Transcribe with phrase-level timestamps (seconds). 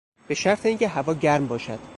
[0.27, 1.79] به شرط این که هوا گرم باشد